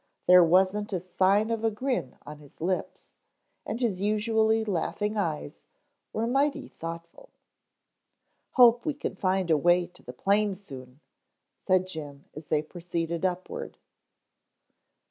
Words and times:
There 0.25 0.43
wasn't 0.43 0.91
a 0.93 0.99
sign 0.99 1.51
of 1.51 1.63
a 1.63 1.69
grin 1.69 2.17
on 2.25 2.39
his 2.39 2.59
lips, 2.59 3.13
and 3.67 3.79
his 3.79 4.01
usually 4.01 4.65
laughing 4.65 5.15
eyes 5.15 5.61
were 6.11 6.25
mighty 6.25 6.67
thoughtful. 6.67 7.29
"Hope 8.53 8.83
we 8.83 8.95
can 8.95 9.13
find 9.15 9.51
a 9.51 9.57
way 9.57 9.85
to 9.85 10.01
the 10.01 10.11
plane 10.11 10.55
soon," 10.55 11.01
said 11.59 11.85
Jim 11.87 12.25
as 12.35 12.47
they 12.47 12.63
proceeded 12.63 13.23
upward. 13.23 13.77